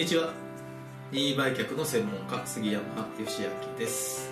[0.00, 0.32] にちは。
[1.12, 2.82] 任意売却の専門家杉山
[3.18, 4.30] 義明です、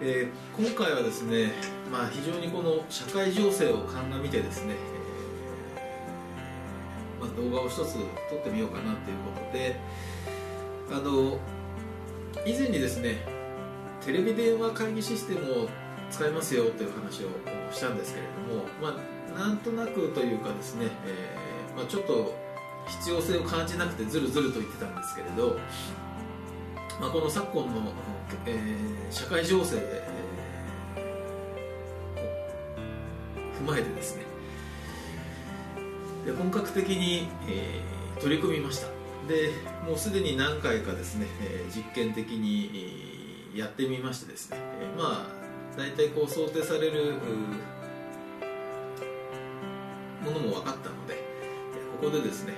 [0.00, 1.50] えー、今回はですね、
[1.90, 4.74] まあ、非常にこの社会情勢を鑑みてですね、
[5.74, 9.74] えー、まあ、動画を一つ撮ってみようかなということで
[10.92, 11.40] あの
[12.46, 13.16] 以前にですね
[14.06, 15.68] テレビ電話会議システムを
[16.12, 18.96] 使いますよという話をしたんですけれども、ま
[19.34, 22.49] あ、なんとなくというかですね、えー、まあ、ちょっと
[22.86, 25.58] 必要性を感じなくてずるずると言ってたんですけれど、
[27.00, 27.92] まあ、この昨今の、
[28.46, 34.24] えー、社会情勢、えー、踏まえてですね
[36.26, 38.88] で本格的に、えー、取り組みました。
[39.28, 39.52] で
[39.86, 42.70] もうすでに何回かですね、えー、実験的に、
[43.52, 47.14] えー、やってみましてですね、えー、まあ大体こう想定される
[50.24, 51.14] ものも分かったので
[52.00, 52.54] ここでですね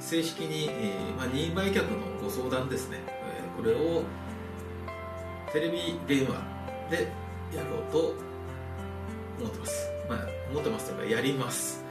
[0.00, 4.02] 正式に、えーまあ、任意売却のご相談ですね、えー、これを
[5.52, 6.42] テレビ電話
[6.90, 7.08] で
[7.54, 8.14] やろうと
[9.38, 10.18] 思ってます、まあ、
[10.50, 11.84] 思ってますというかやります。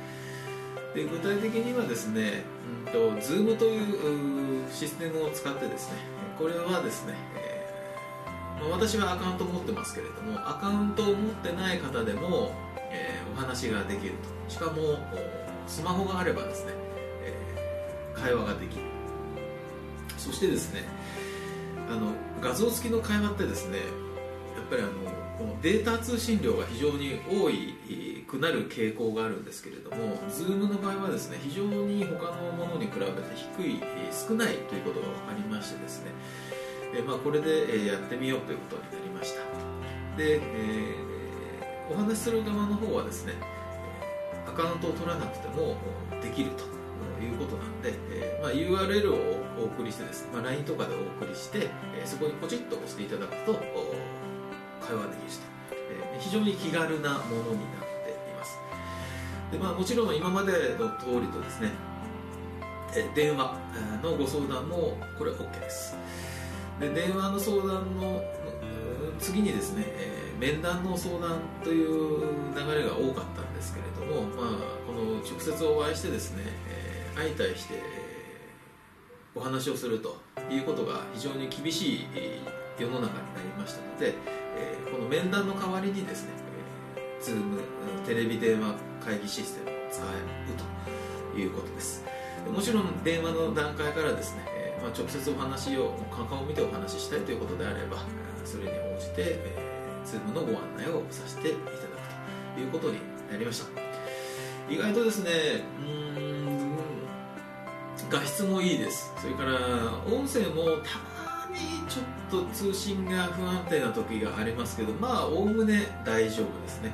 [0.94, 2.44] で具体的にはですね、
[2.86, 5.98] うんと、Zoom というシステムを使ってですね
[6.40, 12.54] これはですね、えーまあ、私はアカウントを持ってますけれどもアカウントを持ってない方でも、
[12.92, 14.14] えー、お話ができる
[14.48, 14.54] と。
[14.54, 15.00] しかも
[15.68, 16.85] スマホがあればですね
[18.16, 18.82] 会話ができる。
[20.18, 20.84] そしてですね
[21.90, 24.92] あの画像付きの会話ってですねやっぱりあの
[25.38, 27.76] このデータ通信量が非常に多い
[28.28, 33.12] くなる傾向があるんですけれども Zoom の場合はですね非常に他のものに比べて
[33.60, 36.12] 低い少ないということが分かりましてですね
[36.98, 39.42] えまあ、これでやってみようということになりました。
[40.18, 43.34] で、えー、お話しする側の方はですね
[44.48, 45.76] アカウントを取らなくても
[46.22, 46.75] できると。
[47.26, 55.38] いうことなんで、えー、まあ、URL をお送りしてですね、まあ、LINE とかでお送りして、えー、そこにポチッと押していただくと会話できる
[55.70, 58.58] と、えー、非常に気軽なものになっています。
[59.52, 61.72] で、まあ、もちろん今までの通りとですね、
[62.96, 63.58] え電話
[64.02, 65.98] のご相談もこれ OK です。
[66.80, 68.22] で電話の相談の
[69.20, 72.20] 次にですね、え面談の相談という
[72.54, 76.44] 流れが多かったんですけれども、まあ、この直接お会いしてですね、
[77.16, 77.82] 相対して
[79.34, 80.18] お話をすると
[80.50, 82.08] いうことが非常に厳しい
[82.78, 84.14] 世の中になりましたので
[84.58, 86.30] えこの面談の代わりにですね
[86.98, 87.60] え Zoom
[88.06, 90.56] テレビ電話会議システムを使える
[91.34, 92.04] ということです。
[92.54, 95.94] もちろん電話の段階からですね、えまあ、直接お話を
[96.30, 97.98] 顔を見てお話ししたいということであれば
[98.44, 99.56] それに応じてえ
[100.06, 101.78] Zoom のご案内をさせていただく
[102.56, 103.00] ということに
[103.32, 103.86] なりました。
[104.70, 105.32] 意外とですね
[105.80, 106.55] うん
[108.10, 109.14] 画質もいいです。
[109.20, 109.52] それから
[110.06, 116.92] 音声もたまにちょっと通信が不安定な時がありますけどまあおおむね大丈夫ですね。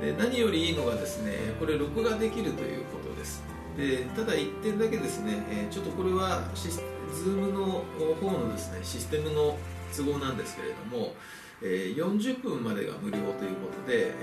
[0.00, 3.42] で何よりいいのがですねこれ録画できるということです。
[3.76, 6.82] でただ1点だけですね、えちょっとこれはシス
[7.12, 7.84] Zoom の
[8.20, 9.58] 方のですねシステムの
[9.94, 11.14] 都合なんですけれども、
[11.62, 14.14] え40分までが無料ということで、え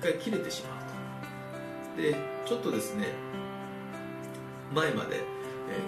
[0.00, 2.02] 1回切れてしまうと。
[2.02, 2.14] で
[2.46, 3.06] ちょっとですね
[4.72, 5.22] 前まで、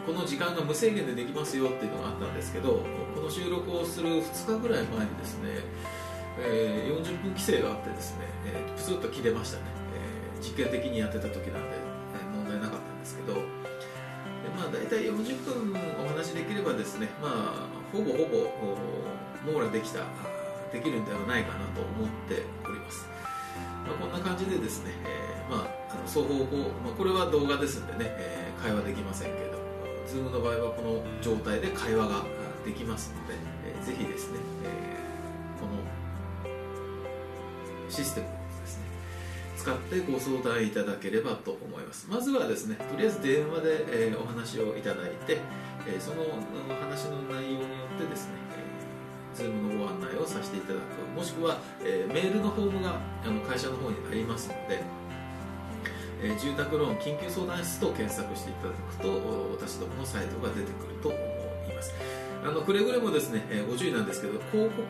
[0.07, 2.83] この時間が無制限でできますよっていうのがあったんですけど
[3.15, 5.49] この収録をする2日ぐらい前にですね、
[6.41, 9.65] えー、40分規制があってですね、えー、プツッと切れましたね、
[10.37, 11.77] えー、実験的にやってた時なんで、
[12.17, 13.41] え、問題なかったんですけどで
[14.57, 20.01] まあ大体40分お話できればですねまあほぼほぼ網羅できた
[20.73, 23.07] できるんではないかなと思っております、
[23.87, 29.58] まあ、こんな感じでですね、えー、まあ双方向、まあ、これは動画ですんでね、えー、会話できませんけど
[30.09, 32.25] Zoom の場合はこの状態で会話が
[32.65, 33.35] できますので、
[33.67, 35.79] えー、ぜひですね、えー、この
[37.91, 38.85] システムをですね
[39.57, 42.07] 使ってご相談いただければと思います。
[42.09, 45.39] まずはですねとりあえず電話で、えー、お話をいただいて、
[45.87, 46.25] え、その
[46.81, 47.67] 話の内容によ
[47.97, 48.33] ってですね、
[49.37, 50.83] えー、Zoom のご案内をさせていただく。
[51.15, 54.83] もしくは、え、メールのフォームがあの会社の方にありますので
[56.23, 61.95] え住宅ローン緊急相談室と検索していただくと私どものサイトが出てくると思います。
[62.45, 64.83] あのくれぐれもですね、えご注意なんですけど広告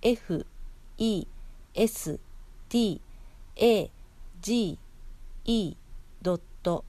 [0.00, 0.46] f
[0.96, 1.26] e
[1.74, 2.20] s
[2.70, 3.00] t
[3.56, 3.90] a
[4.40, 4.78] g
[5.44, 5.76] e
[6.22, 6.84] ドット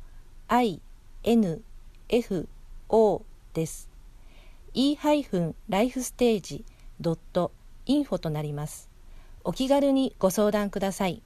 [0.47, 0.81] i
[1.23, 1.61] n
[2.07, 2.47] f
[2.87, 3.89] o です。
[4.73, 6.63] e ハイフンライフステージ
[7.01, 7.51] ドット
[7.85, 8.89] インフォとなります。
[9.43, 11.21] お気軽にご相談ください。